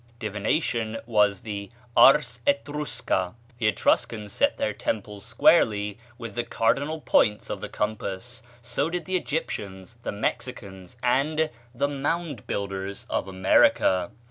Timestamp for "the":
1.41-1.69, 3.59-3.67, 6.33-6.43, 7.61-7.69, 9.05-9.15, 10.01-10.11, 11.75-11.87